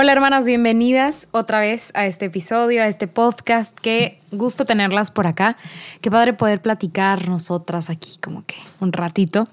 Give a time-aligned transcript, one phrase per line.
[0.00, 3.76] Hola hermanas, bienvenidas otra vez a este episodio, a este podcast.
[3.76, 5.56] Qué gusto tenerlas por acá.
[6.00, 9.48] Qué padre poder platicar nosotras aquí como que un ratito.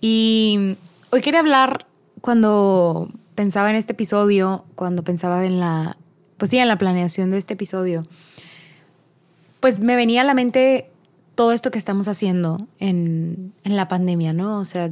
[0.00, 0.76] Y
[1.10, 1.86] hoy quería hablar
[2.20, 5.96] cuando pensaba en este episodio, cuando pensaba en la,
[6.36, 8.08] pues sí, en la planeación de este episodio,
[9.60, 10.90] pues me venía a la mente
[11.36, 14.58] todo esto que estamos haciendo en, en la pandemia, ¿no?
[14.58, 14.90] O sea,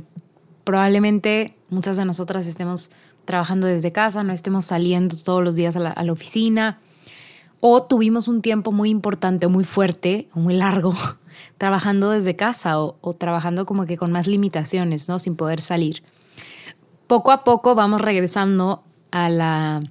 [0.63, 2.93] probablemente muchas de nosotras estemos
[3.29, 6.79] trabajando desde casa, no estemos saliendo todos los días a la, oficina,
[7.61, 10.95] o tuvimos un tiempo muy importante, muy fuerte, o muy largo,
[11.59, 15.19] trabajando desde casa o, trabajando como que con más limitaciones, ¿no?
[15.19, 16.03] Sin poder salir.
[17.07, 19.83] Poco a poco vamos regresando a la,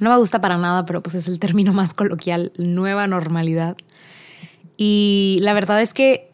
[0.00, 3.76] no me gusta para nada, pero pues es el término más coloquial, nueva normalidad.
[4.76, 6.32] Y la verdad es que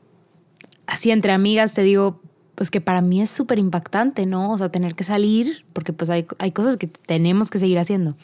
[0.86, 2.22] así entre amigas te digo,
[2.60, 4.50] pues que para mí es súper impactante, ¿no?
[4.50, 8.16] O sea, tener que salir, porque pues hay, hay cosas que tenemos que seguir haciendo.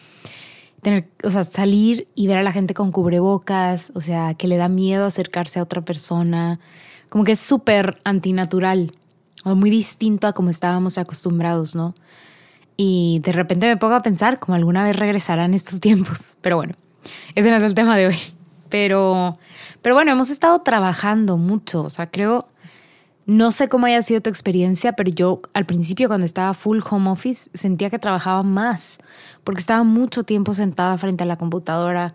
[0.82, 4.58] Tener, o sea, salir y ver a la gente con cubrebocas, o sea, que le
[4.58, 6.60] da miedo acercarse a otra persona,
[7.08, 8.92] como que es súper antinatural,
[9.42, 11.94] o muy distinto a como estábamos acostumbrados, ¿no?
[12.76, 16.74] Y de repente me pongo a pensar como alguna vez regresarán estos tiempos, pero bueno,
[17.34, 18.18] ese no es el tema de hoy.
[18.68, 19.38] Pero,
[19.80, 22.48] pero bueno, hemos estado trabajando mucho, o sea, creo
[23.26, 27.10] no sé cómo haya sido tu experiencia, pero yo al principio cuando estaba full home
[27.10, 28.98] office sentía que trabajaba más,
[29.42, 32.14] porque estaba mucho tiempo sentada frente a la computadora.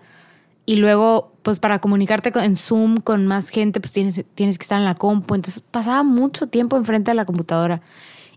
[0.66, 4.80] Y luego pues para comunicarte en Zoom con más gente pues tienes, tienes que estar
[4.80, 7.82] en la compu, entonces pasaba mucho tiempo enfrente de la computadora.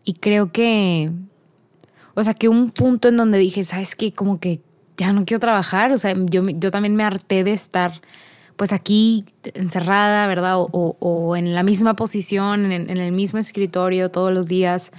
[0.04, 1.12] Y creo que,
[2.14, 4.12] o sea, que un punto en donde dije, ¿sabes qué?
[4.12, 4.60] Como que
[4.96, 8.00] ya no quiero trabajar, o sea, yo, yo también me harté de estar
[8.56, 10.54] pues aquí encerrada, ¿verdad?
[10.58, 14.92] O, en la misma posición, en, el mismo escritorio todos los días.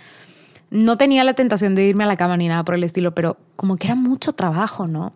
[0.70, 3.38] No tenía la tentación de irme a la cama ni nada por el estilo, pero
[3.56, 5.14] como que era mucho trabajo, ¿no?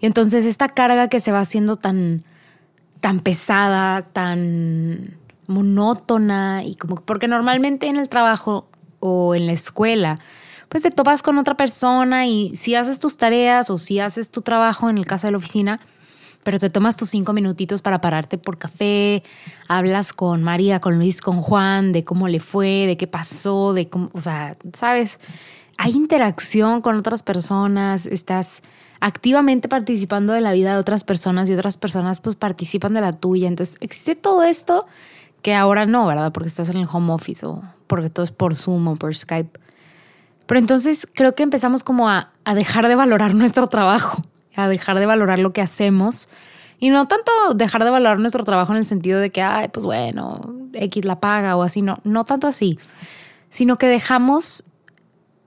[0.00, 2.24] Y entonces esta carga que se va haciendo tan,
[3.00, 8.68] tan pesada, tan monótona y como porque normalmente en el trabajo
[9.00, 10.20] o en la escuela
[10.70, 14.40] pues te topas con otra persona y si haces tus tareas o si haces tu
[14.40, 15.80] trabajo en el caso de la oficina,
[16.42, 19.22] pero te tomas tus cinco minutitos para pararte por café,
[19.68, 23.88] hablas con María, con Luis, con Juan, de cómo le fue, de qué pasó, de
[23.88, 25.20] cómo, o sea, sabes,
[25.76, 28.62] hay interacción con otras personas, estás
[29.00, 33.12] activamente participando de la vida de otras personas y otras personas pues participan de la
[33.12, 33.48] tuya.
[33.48, 34.86] Entonces existe todo esto
[35.42, 36.32] que ahora no, ¿verdad?
[36.32, 39.58] Porque estás en el home office o porque todo es por Zoom o por Skype.
[40.46, 44.22] Pero entonces creo que empezamos como a, a dejar de valorar nuestro trabajo
[44.68, 46.28] dejar de valorar lo que hacemos.
[46.78, 49.84] Y no tanto dejar de valorar nuestro trabajo en el sentido de que, ay, pues
[49.84, 50.40] bueno,
[50.72, 52.78] X la paga o así, no, no tanto así,
[53.50, 54.64] sino que dejamos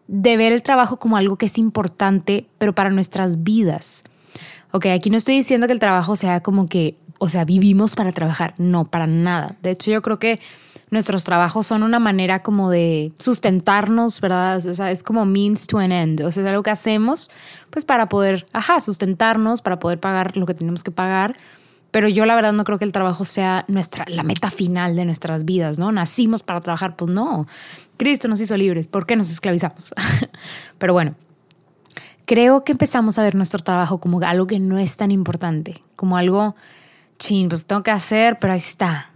[0.07, 4.03] de ver el trabajo como algo que es importante, pero para nuestras vidas.
[4.72, 8.12] Ok, aquí no estoy diciendo que el trabajo sea como que, o sea, vivimos para
[8.12, 9.56] trabajar, no, para nada.
[9.62, 10.40] De hecho, yo creo que
[10.90, 14.58] nuestros trabajos son una manera como de sustentarnos, ¿verdad?
[14.90, 16.22] Es como means to an end.
[16.22, 17.32] O sea, es algo que hacemos
[17.70, 21.36] pues para poder, ajá, sustentarnos, para poder pagar lo que tenemos que pagar.
[21.92, 25.06] Pero yo la verdad no creo que el trabajo sea nuestra, la meta final de
[25.06, 25.92] nuestras vidas, ¿no?
[25.92, 27.46] Nacimos para trabajar, pues no.
[27.98, 29.94] Cristo nos hizo libres, ¿por qué nos esclavizamos?
[30.80, 31.16] Pero bueno,
[32.25, 36.18] creo que empezamos a ver nuestro trabajo como algo que no es tan importante, como
[36.18, 36.56] algo,
[37.19, 39.12] chin, pues tengo que hacer, pero ahí está,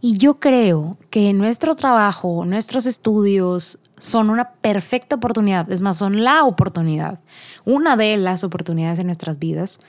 [0.00, 6.22] y yo creo que nuestro trabajo, nuestros estudios son una perfecta oportunidad, es más, son
[6.22, 7.20] la oportunidad,
[7.64, 9.80] una de las oportunidades de nuestras vidas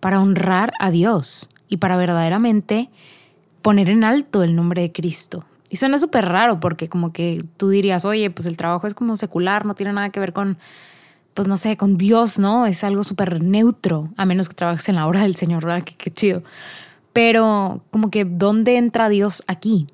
[0.00, 2.90] para honrar a Dios y para verdaderamente
[3.62, 5.44] poner en alto el nombre de Cristo.
[5.70, 9.16] Y suena súper raro porque como que tú dirías, oye, pues el trabajo es como
[9.16, 10.58] secular, no tiene nada que ver con,
[11.32, 12.66] pues no sé, con Dios, ¿no?
[12.66, 15.82] Es algo súper neutro, a menos que trabajes en la obra del Señor, ¿verdad?
[15.82, 16.42] Qué, qué chido
[17.14, 19.86] pero como que dónde entra Dios aquí.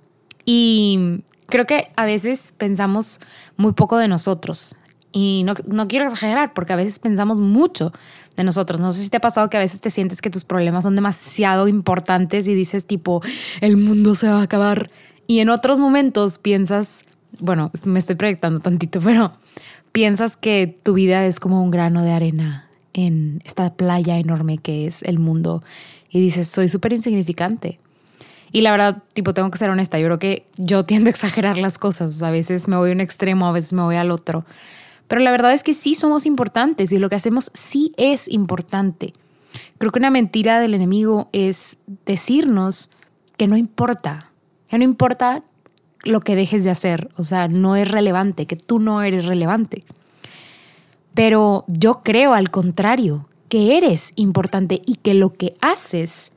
[0.44, 3.20] Y creo que a veces pensamos
[3.56, 4.74] muy poco de nosotros.
[5.12, 7.92] Y no, no, quiero exagerar, porque a veces pensamos mucho
[8.36, 8.80] de nosotros.
[8.80, 10.96] No sé si te ha pasado que a veces te sientes que tus problemas son
[10.96, 13.20] demasiado importantes y dices tipo,
[13.60, 14.90] el mundo se va a acabar.
[15.26, 17.04] Y en otros momentos piensas,
[17.38, 19.34] bueno, me estoy proyectando tantito, pero
[19.92, 24.86] piensas que tu vida es como un grano de arena en esta playa enorme que
[24.86, 25.62] es el mundo.
[26.10, 27.78] Y dices, soy súper insignificante.
[28.52, 29.98] Y la verdad, tipo, tengo que ser honesta.
[29.98, 32.22] Yo creo que yo tiendo a exagerar las cosas.
[32.22, 34.44] A veces me voy a un extremo, a veces me voy al otro.
[35.08, 39.12] Pero la verdad es que sí somos importantes y lo que hacemos sí es importante.
[39.78, 42.90] Creo que una mentira del enemigo es decirnos
[43.36, 44.30] que no importa,
[44.68, 45.42] que no importa
[46.04, 49.84] lo que dejes de hacer, o sea, no es relevante, que tú no eres relevante.
[51.20, 56.32] Pero yo creo al contrario, que eres importante y que lo que haces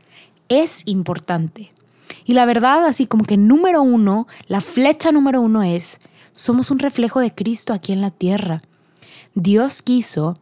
[0.50, 1.71] es importante.
[2.25, 6.01] Y la verdad, así como que número uno, la flecha número uno es,
[6.33, 8.62] somos un reflejo de Cristo aquí en la tierra.
[9.35, 10.33] Dios quiso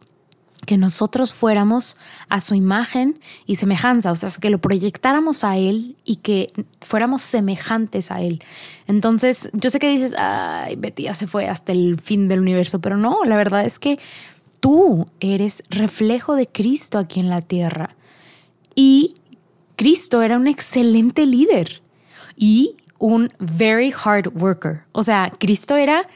[0.66, 1.96] que nosotros fuéramos
[2.28, 7.22] a su imagen y semejanza, o sea, que lo proyectáramos a Él y que fuéramos
[7.22, 8.42] semejantes a Él.
[8.86, 12.80] Entonces, yo sé que dices, ay, Betty ya se fue hasta el fin del universo,
[12.80, 13.98] pero no, la verdad es que
[14.60, 17.96] tú eres reflejo de Cristo aquí en la tierra.
[18.74, 19.14] Y
[19.76, 21.82] Cristo era un excelente líder
[22.36, 24.84] y un very hard worker.
[24.92, 26.06] O sea, Cristo era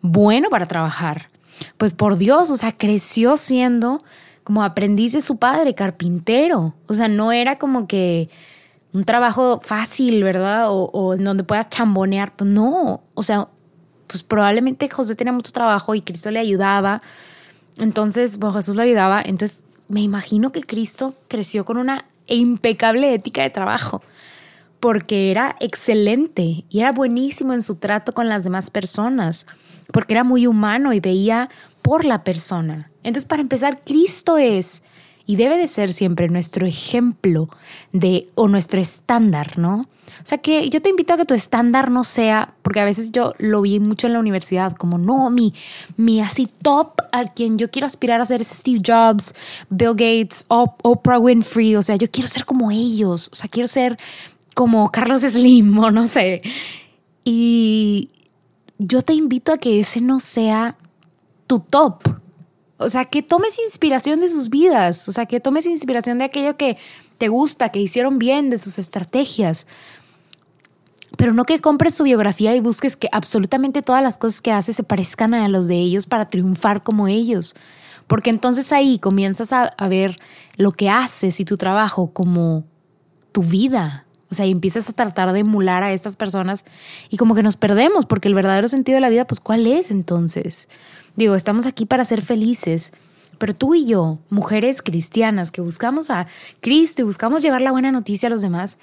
[0.00, 1.28] bueno para trabajar.
[1.76, 4.02] Pues por Dios, o sea, creció siendo
[4.44, 6.74] como aprendiz de su padre, carpintero.
[6.86, 8.28] O sea, no era como que
[8.92, 10.66] un trabajo fácil, ¿verdad?
[10.68, 12.34] O, en donde puedas chambonear.
[12.36, 13.48] Pues no, o sea,
[14.06, 17.02] pues probablemente José tenía mucho trabajo y Cristo le ayudaba.
[17.78, 19.20] Entonces, bueno, Jesús le ayudaba.
[19.20, 24.02] Entonces, me imagino que Cristo creció con una impecable ética de trabajo
[24.80, 29.46] porque era excelente y era buenísimo en su trato con las demás personas,
[29.92, 31.48] porque era muy humano y veía
[31.82, 32.90] por la persona.
[33.02, 34.82] Entonces, para empezar, Cristo es
[35.26, 37.48] y debe de ser siempre nuestro ejemplo
[37.92, 39.86] de o nuestro estándar, ¿no?
[40.26, 43.12] O sea que yo te invito a que tu estándar no sea, porque a veces
[43.12, 45.54] yo lo vi mucho en la universidad, como no, mi,
[45.96, 49.34] mi así top a quien yo quiero aspirar a ser es Steve Jobs,
[49.70, 53.98] Bill Gates, Oprah Winfrey, o sea, yo quiero ser como ellos, o sea, quiero ser
[54.54, 56.42] como Carlos Slim o no sé.
[57.24, 58.10] Y
[58.78, 60.76] yo te invito a que ese no sea
[61.46, 62.02] tu top.
[62.78, 66.56] O sea, que tomes inspiración de sus vidas, o sea, que tomes inspiración de aquello
[66.56, 66.76] que
[67.16, 69.66] te gusta, que hicieron bien, de sus estrategias.
[71.16, 74.74] Pero no que compres su biografía y busques que absolutamente todas las cosas que hace
[74.74, 77.54] se parezcan a los de ellos para triunfar como ellos.
[78.06, 80.18] Porque entonces ahí comienzas a, a ver
[80.56, 82.64] lo que haces y tu trabajo como
[83.32, 86.64] tu vida, o sea, y empiezas a tratar de emular a estas personas
[87.10, 89.90] y como que nos perdemos, porque el verdadero sentido de la vida, pues, ¿cuál es
[89.90, 90.68] entonces?
[91.16, 92.92] Digo, estamos aquí para ser felices,
[93.38, 96.26] pero tú y yo, mujeres cristianas que buscamos a
[96.60, 98.78] Cristo y buscamos llevar la buena noticia a los demás,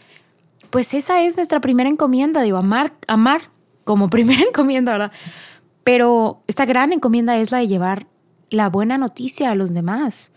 [0.70, 3.50] pues esa es nuestra primera encomienda, digo, amar, amar
[3.84, 5.12] como primera encomienda, ¿verdad?
[5.84, 8.08] Pero esta gran encomienda es la de llevar
[8.50, 10.33] la buena noticia a los demás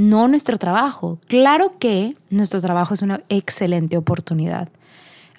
[0.00, 1.18] no nuestro trabajo.
[1.28, 4.70] Claro que nuestro trabajo es una excelente oportunidad.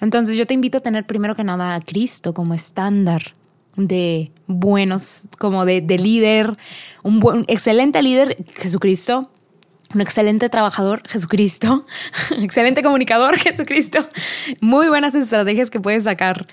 [0.00, 3.34] Entonces yo te invito a tener primero que nada a Cristo como estándar
[3.76, 6.52] de buenos, como de, líder,
[7.02, 9.32] un buen, excelente líder, Jesucristo,
[9.94, 11.84] un excelente trabajador, Jesucristo,
[12.38, 13.98] excelente comunicador, Jesucristo,
[14.60, 16.46] muy buenas estrategias que puedes sacar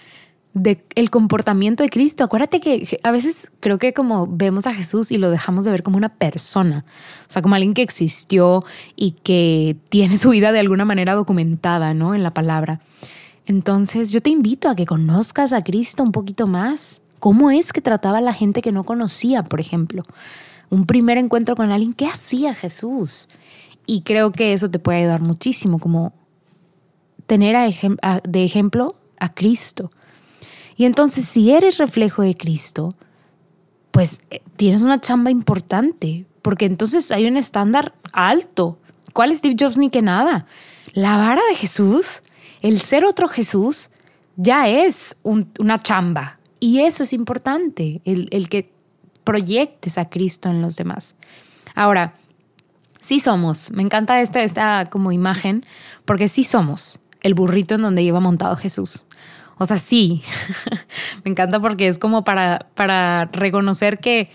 [0.54, 2.24] del el comportamiento de Cristo.
[2.24, 5.84] Acuérdate que a veces creo que como vemos a Jesús y lo dejamos de ver
[5.84, 6.86] como una persona,
[7.22, 8.64] o sea, como alguien que existió
[8.96, 12.16] y que tiene su vida de alguna manera documentada, ¿no?
[12.16, 12.82] En la palabra.
[13.46, 17.02] Entonces yo te invito a que conozcas a Cristo un poquito más.
[17.20, 20.06] ¿Cómo es que trataba a la gente que no conocía, por ejemplo?
[20.70, 23.28] Un primer encuentro con alguien, ¿qué hacía Jesús?
[23.86, 26.14] Y creo que eso te puede ayudar muchísimo, como
[27.26, 27.58] tener
[28.24, 29.92] de ejemplo a Cristo
[30.80, 32.96] y entonces si eres reflejo de Cristo,
[33.92, 38.80] pues eh, tienes una chamba importante, porque entonces hay un estándar alto.
[39.12, 40.46] ¿Cuál Steve Jobs ni que nada?
[40.94, 42.24] La vara de Jesús,
[42.62, 43.90] el ser otro Jesús,
[44.38, 46.40] ya es una chamba.
[46.62, 48.72] Y eso es importante, el, el que
[49.26, 51.18] proyectes a Cristo en los demás.
[51.76, 52.14] Ahora,
[53.02, 55.66] sí somos, me encanta esta, esta como imagen,
[56.06, 59.04] porque sí somos el burrito en donde iba montado Jesús.
[59.60, 60.24] O sea, sí,
[61.24, 64.30] me encanta porque es como para, para reconocer que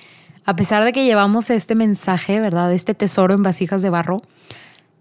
[0.45, 2.73] a pesar de que llevamos este mensaje, ¿verdad?
[2.73, 4.21] Este tesoro en vasijas de barro,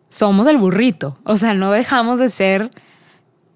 [0.08, 1.18] somos el burrito.
[1.25, 2.72] O sea, no dejamos de ser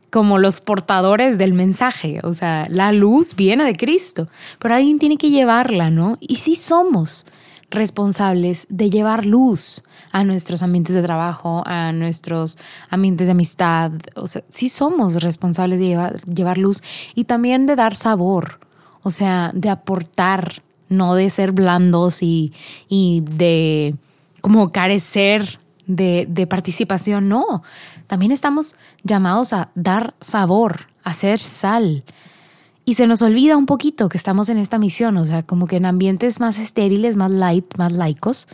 [0.09, 2.19] como los portadores del mensaje.
[2.23, 4.27] O sea, la luz viene de Cristo,
[4.59, 6.17] pero alguien tiene que llevarla, ¿no?
[6.19, 7.25] Y sí somos
[7.69, 12.57] responsables de llevar luz a nuestros ambientes de trabajo, a nuestros
[12.89, 13.91] ambientes de amistad.
[14.15, 16.81] O sea, sí somos responsables de llevar, llevar luz
[17.13, 18.59] y también de dar sabor,
[19.03, 22.53] o sea, de aportar, no de ser blandos y,
[22.87, 23.95] y de
[24.41, 27.63] como carecer de, de participación, no.
[28.07, 32.03] También estamos llamados a dar sabor, a ser sal.
[32.87, 35.75] Y se nos olvida un poquito que estamos en esta misión, o sea, como que
[35.75, 38.47] en ambientes más estériles, más light, más laicos,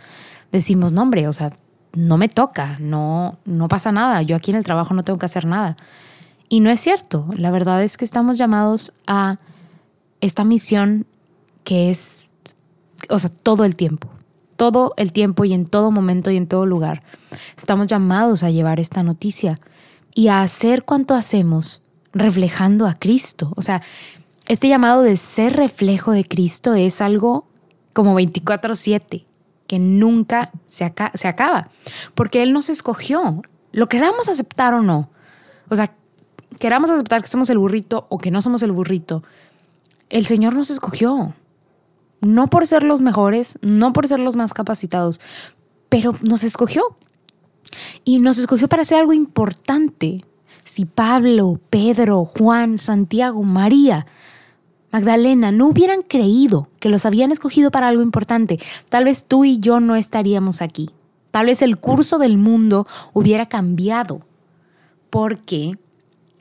[0.51, 1.53] decimos, no hombre, o sea,
[1.95, 5.27] no me toca, no, no pasa nada, yo aquí en el trabajo no tengo que
[5.27, 5.77] hacer nada.
[6.49, 9.37] Y no es cierto, la verdad es que estamos llamados a
[10.19, 11.05] esta misión
[11.63, 12.27] que es,
[13.09, 14.09] o sea, todo el tiempo,
[14.55, 17.03] todo el tiempo y en todo momento y en todo lugar.
[17.55, 19.59] Estamos llamados a llevar esta noticia
[20.15, 23.51] y a hacer cuanto hacemos reflejando a Cristo.
[23.55, 23.81] O sea,
[24.47, 27.45] este llamado de ser reflejo de Cristo es algo
[27.93, 29.25] como 24/7,
[29.67, 31.69] que nunca se, se acaba,
[32.15, 35.09] porque Él nos escogió, lo queramos aceptar o no.
[35.69, 35.93] O sea,
[36.59, 39.23] queramos aceptar que somos el burrito o que no somos el burrito,
[40.09, 41.33] el Señor nos escogió
[42.23, 45.19] no por ser los mejores, no por ser los más capacitados,
[45.89, 46.97] pero nos escogió.
[48.03, 50.23] Y nos escogió para hacer algo importante.
[50.63, 54.05] Si Pablo, Pedro, Juan, Santiago, María,
[54.93, 58.59] Magdalena no hubieran creído que los habían escogido para algo importante,
[58.89, 60.91] tal vez tú y yo no estaríamos aquí.
[61.31, 64.21] Tal vez el curso del mundo hubiera cambiado
[65.09, 65.79] porque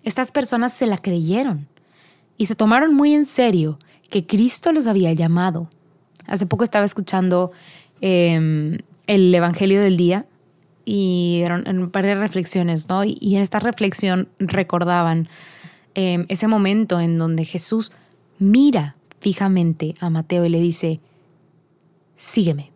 [0.04, 1.66] estas personas se la creyeron
[2.36, 3.78] y se tomaron muy en serio
[4.10, 5.70] que Cristo los había llamado.
[6.26, 7.52] Hace poco estaba escuchando
[8.02, 10.26] em, el Evangelio del Día
[10.84, 13.02] y eran de reflexiones, ¿no?
[13.02, 15.30] Y, en esta reflexión recordaban
[15.94, 17.92] em, ese momento en donde Jesús
[18.42, 21.00] mira fijamente a Mateo y le dice,
[22.16, 22.72] sígueme.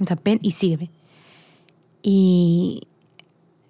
[0.00, 0.90] O sea, ven y sígueme.
[2.02, 2.88] Y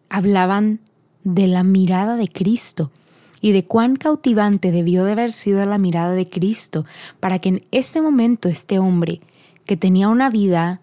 [0.08, 0.80] hablaban
[1.25, 2.92] de la mirada de Cristo
[3.40, 6.85] y de cuán cautivante debió de haber sido la mirada de Cristo
[7.20, 9.20] para que en ese momento este hombre,
[9.66, 10.80] que tenía una vida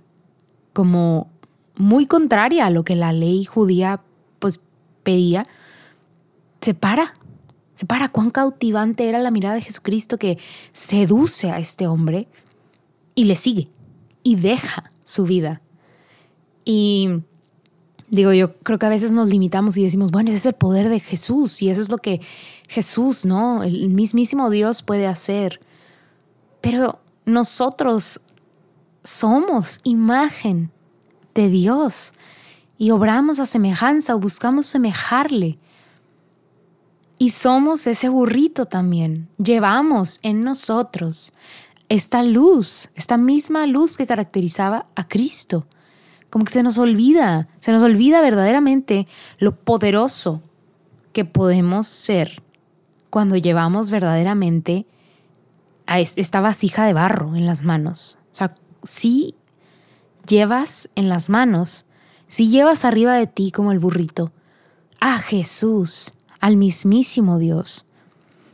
[0.73, 1.29] como
[1.75, 4.01] muy contraria a lo que la ley judía
[4.39, 4.59] pues
[5.03, 5.45] pedía,
[6.61, 7.13] se para,
[7.87, 10.37] para cuán cautivante era la mirada de Jesucristo que
[10.71, 12.27] seduce a este hombre
[13.15, 13.69] y le sigue
[14.23, 15.61] y deja su vida.
[16.63, 17.21] Y
[18.07, 20.89] Digo, yo creo que a veces nos limitamos y decimos, bueno, ese es el poder
[20.89, 22.21] de Jesús y eso es lo que
[22.67, 23.63] Jesús, ¿no?
[23.63, 25.59] El mismísimo Dios puede hacer.
[26.61, 28.21] Pero nosotros
[29.03, 30.71] somos imagen
[31.33, 32.13] de Dios
[32.77, 35.57] y obramos a semejanza o buscamos semejarle.
[37.17, 39.29] Y somos ese burrito también.
[39.37, 41.33] Llevamos en nosotros
[41.87, 45.67] esta luz, esta misma luz que caracterizaba a Cristo
[46.35, 49.07] como que se nos olvida, se nos olvida verdaderamente
[49.37, 50.41] lo poderoso
[51.13, 52.43] que podemos ser
[53.09, 54.85] cuando llevamos verdaderamente
[55.87, 58.17] a esta vasija de barro en las manos.
[58.33, 58.53] O sea,
[58.83, 59.35] si
[60.27, 61.85] llevas en las manos,
[62.27, 64.33] si llevas arriba de ti como el burrito,
[64.99, 66.11] a Jesús,
[66.45, 67.87] al mismísimo Dios.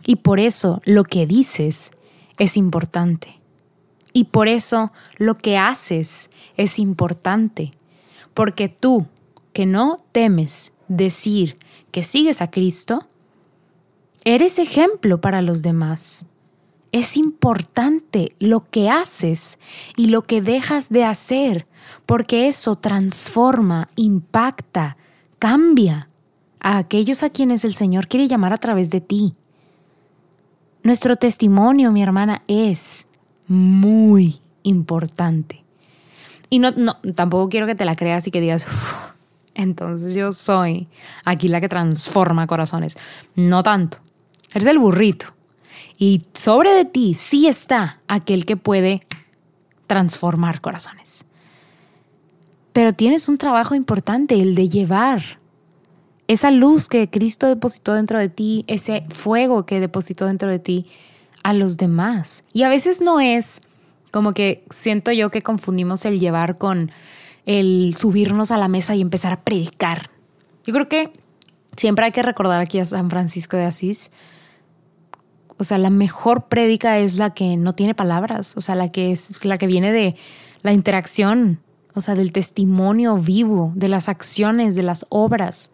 [0.05, 1.91] Y por eso lo que dices
[2.38, 3.41] es importante.
[4.13, 7.74] Y por eso lo que haces es importante,
[8.33, 9.07] porque tú,
[9.51, 11.57] que no temes decir
[11.91, 13.10] que sigues a Cristo,
[14.24, 16.25] eres ejemplo para los demás.
[16.93, 19.60] Es importante lo que haces
[19.98, 21.67] y lo que dejas de hacer,
[22.05, 24.95] porque eso transforma, impacta,
[25.39, 26.07] cambia
[26.61, 29.33] a aquellos a quienes el Señor quiere llamar a través de ti.
[30.83, 33.07] Nuestro testimonio, mi hermana, es
[33.47, 35.63] muy importante.
[36.49, 38.67] Y no, no, tampoco quiero que te la creas y que digas,
[39.55, 40.87] entonces yo soy
[41.25, 42.97] aquí la que transforma corazones.
[43.35, 43.97] No tanto.
[44.53, 45.27] Eres el burrito.
[45.97, 49.05] Y sobre de ti sí está aquel que puede
[49.87, 51.25] transformar corazones.
[52.73, 55.40] Pero tienes un trabajo importante, el de llevar
[56.31, 60.88] esa luz que Cristo depositó dentro de ti, ese fuego que depositó dentro de ti,
[61.43, 62.43] a los demás.
[62.53, 63.61] Y a veces no es
[64.11, 66.91] como que siento yo que confundimos el llevar con
[67.45, 70.09] el subirnos a la mesa y empezar a predicar.
[70.65, 71.11] Yo creo que
[71.75, 74.11] siempre hay que recordar aquí a San Francisco de Asís.
[75.57, 79.11] O sea, la mejor prédica es la que no tiene palabras, o sea, la que
[79.11, 80.15] es la que viene de
[80.61, 81.59] la interacción,
[81.93, 85.71] o sea, del testimonio vivo, de las acciones, de las obras.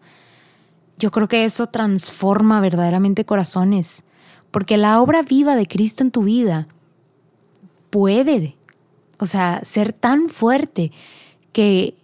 [0.98, 4.04] Yo creo que eso transforma verdaderamente corazones,
[4.50, 6.66] porque la obra viva de Cristo en tu vida
[7.90, 8.56] puede,
[9.20, 10.90] o sea, ser tan fuerte
[11.52, 11.96] que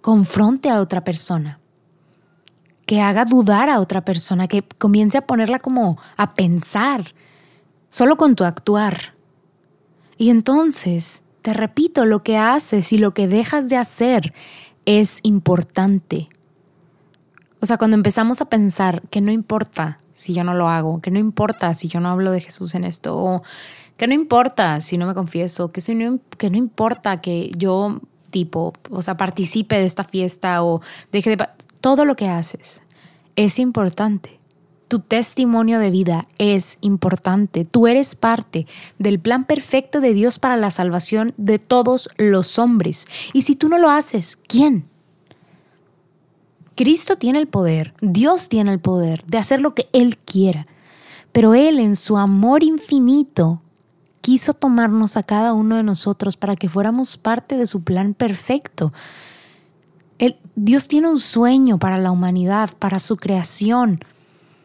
[0.00, 1.60] confronte a otra persona,
[2.86, 7.14] que haga dudar a otra persona, que comience a ponerla como a pensar,
[7.90, 9.14] solo con tu actuar.
[10.16, 14.34] Y entonces, te repito, lo que haces y lo que dejas de hacer
[14.86, 16.28] es importante.
[17.62, 21.10] O sea, cuando empezamos a pensar que no importa si yo no lo hago, que
[21.10, 23.42] no importa si yo no hablo de Jesús en esto, o
[23.96, 28.00] que no importa si no me confieso, que, si no, que no importa que yo
[28.30, 30.80] tipo, o sea, participe de esta fiesta o
[31.12, 31.48] deje de...
[31.80, 32.82] Todo lo que haces
[33.36, 34.38] es importante.
[34.88, 37.64] Tu testimonio de vida es importante.
[37.64, 38.66] Tú eres parte
[38.98, 43.06] del plan perfecto de Dios para la salvación de todos los hombres.
[43.32, 44.86] Y si tú no lo haces, ¿quién?
[46.80, 50.66] Cristo tiene el poder, Dios tiene el poder de hacer lo que Él quiera.
[51.30, 53.60] Pero Él en su amor infinito
[54.22, 58.94] quiso tomarnos a cada uno de nosotros para que fuéramos parte de su plan perfecto.
[60.54, 64.00] Dios tiene un sueño para la humanidad, para su creación,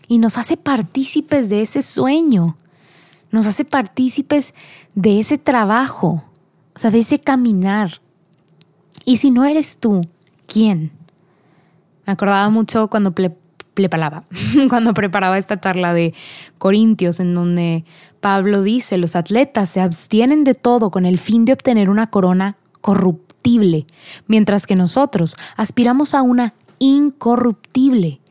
[0.08, 2.56] y nos hace partícipes de ese sueño,
[3.30, 4.54] nos hace partícipes
[4.94, 6.24] de ese trabajo,
[6.78, 8.00] o sea, de ese caminar.
[9.04, 10.08] Y si no eres tú,
[10.48, 10.95] ¿quién?
[12.06, 13.14] Me acordaba mucho cuando
[14.70, 16.14] cuando preparaba esta charla de
[16.58, 17.84] Corintios, en donde
[18.22, 22.56] Pablo dice, los atletas se abstienen de todo con el fin de obtener una corona
[22.82, 23.86] corruptible,
[24.28, 28.22] mientras que nosotros aspiramos a una incorruptible.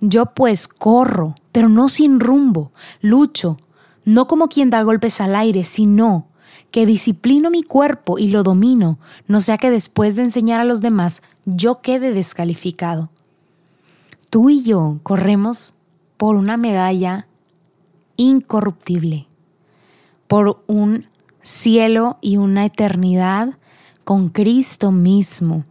[0.00, 3.58] Yo pues corro, pero no sin rumbo, lucho,
[4.04, 6.28] no como quien da golpes al aire, sino
[6.70, 10.80] que disciplino mi cuerpo y lo domino, no sea que después de enseñar a los
[10.80, 13.10] demás yo quede descalificado
[14.30, 15.74] tú y yo corremos
[16.16, 17.26] por una medalla
[18.16, 19.26] incorruptible,
[20.26, 21.06] por un
[21.42, 23.58] cielo y una eternidad
[24.04, 25.64] con Cristo mismo.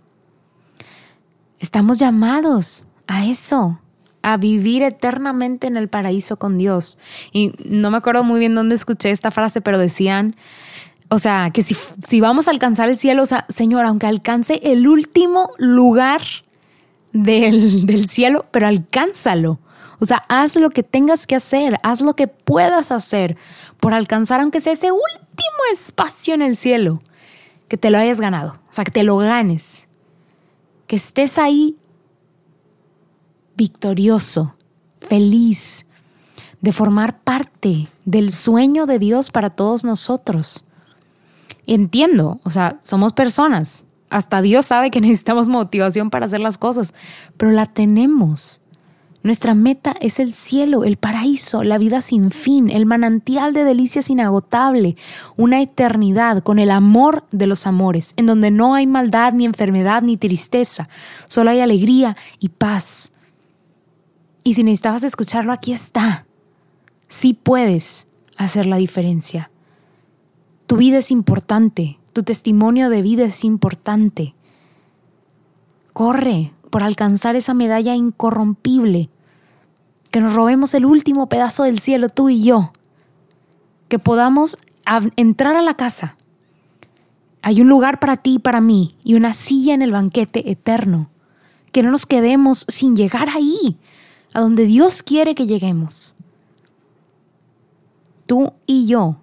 [1.60, 3.80] Estamos llamados a eso,
[4.22, 6.98] a vivir eternamente en el paraíso con Dios.
[7.32, 10.36] Y no me acuerdo muy bien dónde escuché esta frase, pero decían,
[11.10, 14.60] o sea, que si, si vamos a alcanzar el cielo, o sea, Señor, aunque alcance
[14.63, 16.22] el último lugar
[17.23, 19.60] del, cielo, pero alcánzalo.
[19.99, 23.38] O sea, haz lo que tengas que hacer, haz lo que puedas hacer
[23.80, 27.02] por alcanzar, aunque sea ese último espacio en el cielo,
[27.69, 29.88] que te lo hayas ganado, o sea, que te lo ganes,
[30.88, 31.78] que estés ahí
[33.56, 34.56] victorioso,
[34.97, 35.86] feliz,
[36.60, 40.65] de formar parte del sueño de Dios para todos nosotros.
[41.65, 46.93] Entiendo, o sea, somos personas, hasta Dios sabe que necesitamos motivación para hacer las cosas,
[47.36, 48.62] pero la tenemos.
[49.23, 54.10] Nuestra meta es el cielo, el paraíso, la vida sin fin, el manantial de delicias
[54.10, 54.97] inagotable,
[55.38, 60.02] una eternidad con el amor de los amores, en donde no hay maldad, ni enfermedad,
[60.02, 60.89] ni tristeza,
[61.30, 63.13] solo hay alegría y paz.
[64.43, 66.26] Y si necesitabas escucharlo, aquí está.
[67.08, 69.49] Sí puedes hacer la diferencia.
[70.67, 74.36] Tu vida es importante, tu testimonio de vida es importante.
[75.91, 79.10] Corre por alcanzar esa medalla incorrompible.
[80.12, 82.71] Que nos robemos el último pedazo del cielo, tú y yo.
[83.89, 84.58] Que podamos
[85.15, 86.15] entrar a la casa.
[87.41, 91.10] Hay un lugar para ti y para mí y una silla en el banquete eterno.
[91.71, 93.78] Que no nos quedemos sin llegar ahí,
[94.34, 96.15] a donde Dios quiere que lleguemos.
[98.28, 99.17] Tú y yo,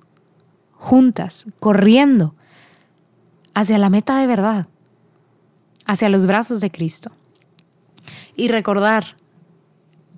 [0.72, 2.34] juntas, corriendo
[3.60, 4.66] hacia la meta de verdad,
[5.86, 7.12] hacia los brazos de Cristo.
[8.34, 9.16] Y recordar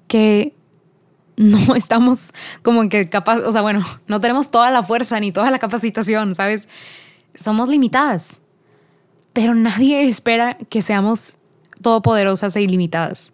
[0.07, 0.55] que
[1.37, 5.51] no estamos como que capaz, o sea, bueno, no tenemos toda la fuerza ni toda
[5.51, 6.69] la capacitación, ¿sabes?
[7.35, 8.41] Somos limitadas,
[9.33, 11.37] pero nadie espera que seamos
[11.81, 13.33] todopoderosas e ilimitadas.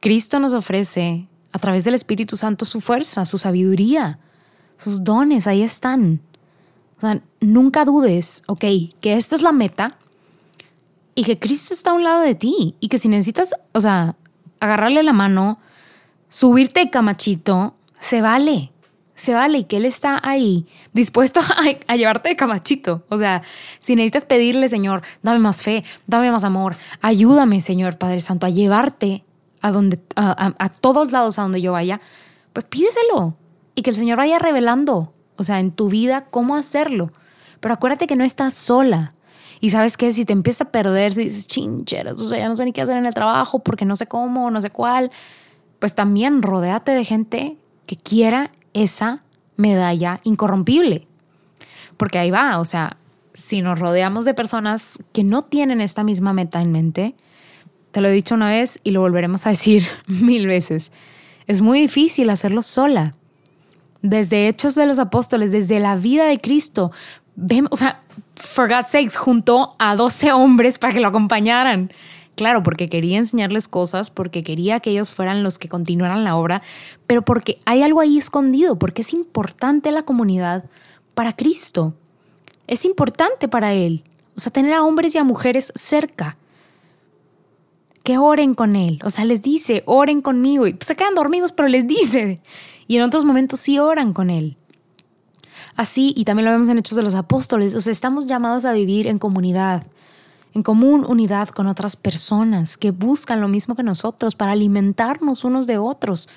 [0.00, 4.18] Cristo nos ofrece a través del Espíritu Santo su fuerza, su sabiduría,
[4.76, 6.20] sus dones, ahí están.
[7.02, 8.64] O sea, nunca dudes, ok,
[9.00, 9.96] que esta es la meta
[11.16, 14.14] y que Cristo está a un lado de ti y que si necesitas, o sea,
[14.60, 15.58] agarrarle la mano,
[16.28, 18.70] subirte de camachito, se vale,
[19.16, 21.40] se vale y que Él está ahí dispuesto
[21.88, 23.02] a, llevarte de camachito.
[23.08, 23.42] O sea,
[23.80, 28.50] si necesitas pedirle, Señor, dame más fe, dame más amor, ayúdame, Señor Padre Santo, a
[28.50, 29.24] llevarte
[29.60, 32.00] a, donde, a, a todos lados a donde yo vaya,
[32.52, 33.36] pues pídeselo
[33.74, 37.12] y que el Señor vaya revelando o sea, en tu vida, cómo hacerlo.
[37.60, 39.14] Pero acuérdate que no estás sola.
[39.60, 42.56] Y sabes qué, si te empieza a perder, si dices, chincheras, o sea, ya no
[42.56, 45.12] sé ni qué hacer en el trabajo porque no sé cómo, no sé cuál,
[45.78, 49.22] pues también rodéate de gente que quiera esa
[49.56, 51.06] medalla incorrompible.
[51.96, 52.96] Porque ahí va, o sea,
[53.34, 57.14] si nos rodeamos de personas que no tienen esta misma meta en mente,
[57.92, 60.90] te lo he dicho una vez y lo volveremos a decir mil veces,
[61.46, 63.14] es muy difícil hacerlo sola.
[64.02, 66.92] Desde Hechos de los Apóstoles, desde la vida de Cristo,
[67.34, 68.02] vemos, o sea,
[68.34, 71.90] for God's sakes, juntó a 12 hombres para que lo acompañaran.
[72.34, 76.62] Claro, porque quería enseñarles cosas, porque quería que ellos fueran los que continuaran la obra,
[77.06, 80.64] pero porque hay algo ahí escondido, porque es importante la comunidad
[81.14, 81.94] para Cristo.
[82.66, 84.04] Es importante para Él.
[84.34, 86.38] O sea, tener a hombres y a mujeres cerca.
[88.02, 88.98] Que oren con Él.
[89.04, 90.66] O sea, les dice, oren conmigo.
[90.66, 92.40] Y se quedan dormidos, pero les dice.
[92.92, 94.58] Y en otros momentos sí oran con Él.
[95.76, 98.74] Así, y también lo vemos en Hechos de los Apóstoles, o sea, estamos llamados a
[98.74, 99.86] vivir en comunidad,
[100.52, 105.66] en común unidad con otras personas que buscan lo mismo que nosotros para alimentarnos unos
[105.66, 106.28] de otros,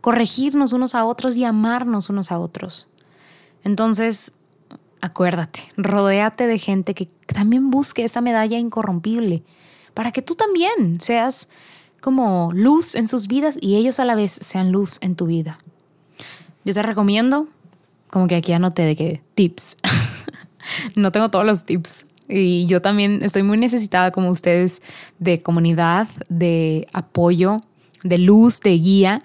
[0.00, 2.86] corregirnos unos a otros y amarnos unos a otros.
[3.64, 4.30] Entonces,
[5.00, 9.42] acuérdate, rodéate de gente que también busque esa medalla incorrompible,
[9.94, 11.48] para que tú también seas
[12.00, 15.58] como luz en sus vidas y ellos a la vez sean luz en tu vida.
[16.68, 17.48] Yo te recomiendo,
[18.10, 19.78] como que aquí anoté de que tips.
[20.94, 22.04] no tengo todos los tips.
[22.28, 24.82] Y yo también estoy muy necesitada como ustedes
[25.18, 27.56] de comunidad, de apoyo,
[28.04, 29.18] de luz, de guía.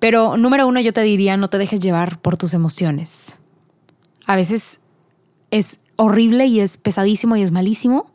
[0.00, 3.38] Pero número uno, yo te diría, no te dejes llevar por tus emociones
[4.26, 4.80] a veces
[5.50, 8.10] es horrible y es pesadísimo y es malísimo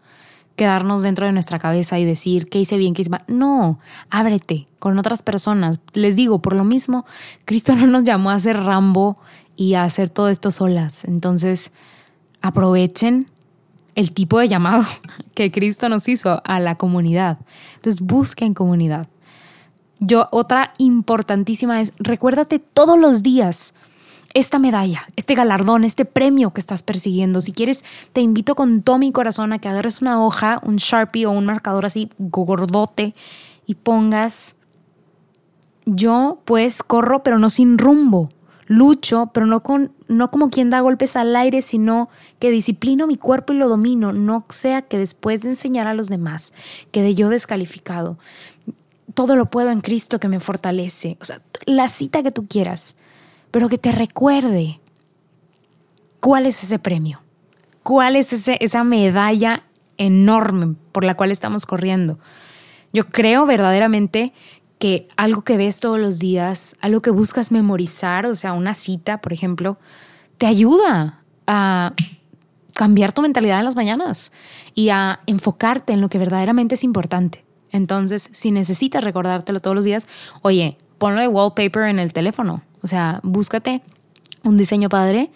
[0.60, 3.24] quedarnos dentro de nuestra cabeza y decir qué hice bien, qué hice mal.
[3.30, 5.80] No, ábrete con otras personas.
[5.94, 7.06] Les digo, por lo mismo,
[7.46, 9.18] Cristo no nos llamó a hacer Rambo
[9.56, 11.06] y a hacer todo esto solas.
[11.06, 11.72] Entonces,
[12.42, 13.32] aprovechen
[13.96, 14.84] el tipo de llamado
[15.34, 17.38] que Cristo nos hizo a la comunidad.
[17.76, 19.08] Entonces, busquen comunidad.
[20.02, 23.74] Yo, otra importantísima es, recuérdate todos los días
[24.34, 27.42] esta medalla, este galardón, este premio que estás persiguiendo.
[27.42, 31.26] Si quieres, te invito con todo mi corazón a que agarres una hoja, un Sharpie
[31.26, 33.16] o un marcador así gordote
[33.66, 34.56] y pongas,
[35.86, 38.30] yo pues corro, pero no sin rumbo.
[38.68, 43.18] Lucho, pero no, con, no como quien da golpes al aire, sino que disciplino mi
[43.18, 46.54] cuerpo y lo domino, no sea que después de enseñar a los demás
[46.92, 48.20] quede yo descalificado.
[49.16, 51.18] Todo lo puedo en Cristo que me fortalece.
[51.20, 52.96] O sea, la cita que tú quieras
[53.52, 54.80] pero que te recuerde
[56.20, 57.22] cuál es ese premio,
[57.84, 59.64] cuál es ese, esa medalla
[59.98, 62.20] enorme por la cual estamos corriendo.
[62.94, 64.34] Yo creo verdaderamente
[64.80, 69.20] que algo que ves todos los días, algo que buscas memorizar, o sea, una cita,
[69.20, 69.78] por ejemplo,
[70.38, 71.94] te ayuda a
[72.74, 74.32] cambiar tu mentalidad en las mañanas
[74.74, 77.44] y a enfocarte en lo que verdaderamente es importante.
[77.72, 80.08] Entonces, si necesitas recordártelo todos los días,
[80.42, 82.64] oye, ponlo de wallpaper en el teléfono.
[82.82, 83.82] O sea, búscate
[84.44, 85.32] un diseño padre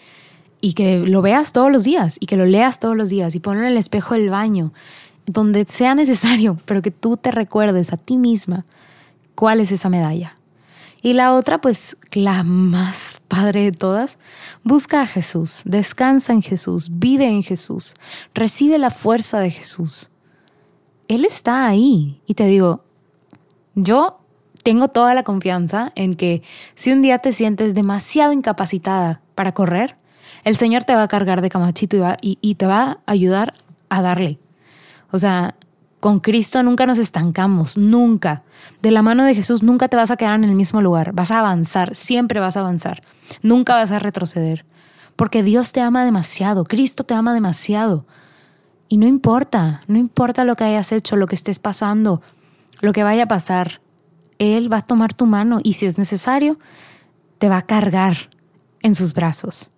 [0.62, 3.39] y que lo veas todos los días y que lo leas todos los días y
[3.39, 4.73] ponlo en el espejo del baño,
[5.25, 8.65] donde sea necesario, pero que tú te recuerdes a ti misma
[9.36, 10.38] cuál es esa medalla.
[11.01, 14.19] Y la otra, pues la más padre de todas,
[14.63, 17.95] busca a Jesús, descansa en Jesús, vive en Jesús,
[18.34, 20.10] recibe la fuerza de Jesús.
[21.10, 22.21] Él está ahí.
[22.25, 22.86] Y te digo,
[23.75, 24.22] yo
[24.63, 26.41] tengo toda la confianza en que
[26.76, 29.97] si un día te sientes demasiado incapacitada para correr,
[30.43, 33.54] el Señor te va a cargar de camachito y, y, te va a ayudar
[33.89, 34.39] a darle.
[35.12, 35.56] O sea,
[35.99, 38.43] con Cristo nunca nos estancamos, nunca.
[38.82, 41.32] De la mano de Jesús nunca te vas a quedar en el mismo lugar, vas
[41.32, 43.04] a avanzar, siempre vas a avanzar,
[43.41, 44.65] nunca vas a retroceder.
[45.15, 48.06] Porque Dios te ama demasiado, Cristo te ama demasiado.
[48.89, 52.21] Y no importa, no importa lo que hayas hecho, lo que estés pasando,
[52.82, 53.80] lo que vaya a pasar,
[54.39, 56.58] él va a tomar tu mano y si es necesario,
[57.38, 58.15] te va a cargar
[58.82, 59.72] en sus brazos.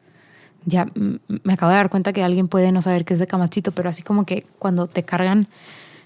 [0.65, 3.71] Ya me acabo de dar cuenta que alguien puede no saber qué es de camachito,
[3.71, 5.47] pero así como que cuando te cargan,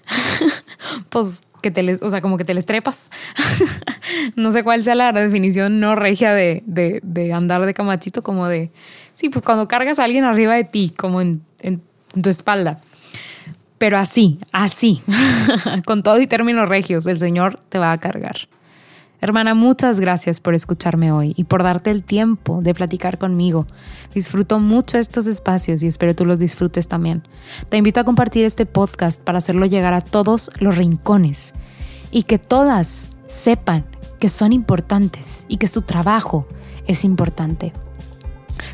[1.08, 3.10] pues que te les, o sea, como que te les trepas.
[4.36, 8.70] no sé cuál sea la definición no regia de, de, andar de camachito, como de,
[9.14, 11.42] sí, pues cuando cargas a alguien arriba de ti, como en
[12.22, 12.80] tu espalda
[13.80, 15.02] pero así, así,
[15.86, 18.36] con todo y términos regios, el Señor te va a cargar.
[19.22, 23.66] Hermana, muchas gracias por escucharme hoy y por darte el tiempo de platicar conmigo.
[24.12, 27.22] Disfruto mucho estos espacios y espero tú los disfrutes también.
[27.70, 31.54] Te invito a compartir este podcast para hacerlo llegar a todos los rincones
[32.10, 33.86] y que todas sepan
[34.18, 36.46] que son importantes y que su trabajo
[36.86, 37.72] es importante.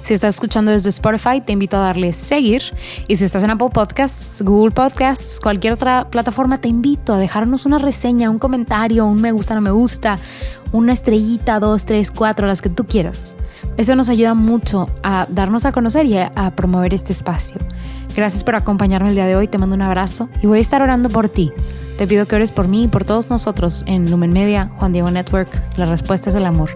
[0.03, 2.63] Si estás escuchando desde Spotify, te invito a darle seguir.
[3.09, 7.67] Y si estás en Apple Podcasts, Google Podcasts, cualquier otra plataforma, te invito a dejarnos
[7.67, 10.17] una reseña, un comentario, un me gusta, no me gusta,
[10.73, 13.35] una estrellita, dos, tres, cuatro, las que tú quieras.
[13.77, 17.59] Eso nos ayuda mucho a darnos a conocer y a, promover este espacio.
[18.15, 20.81] Gracias por acompañarme el día de hoy, te mando un abrazo y voy a estar
[20.83, 21.53] orando por ti.
[21.99, 25.11] Te pido que ores por mí y por todos nosotros en Lumen Media, Juan Diego
[25.11, 25.49] Network.
[25.77, 26.71] La respuesta es el amor.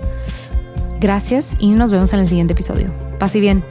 [1.01, 2.93] Gracias y nos vemos en el siguiente episodio.
[3.19, 3.65] Pase bien.